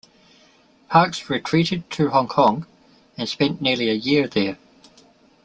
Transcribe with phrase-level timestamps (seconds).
[0.89, 2.65] Parkes retreated to Hong Kong
[3.19, 4.57] and spent nearly a year there.